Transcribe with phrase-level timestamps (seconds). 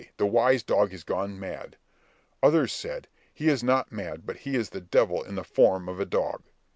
[0.17, 1.77] the wise dog is gone mad."
[2.41, 5.99] Others said "he is not mad, but he is the devil in the form of
[5.99, 6.41] a dog."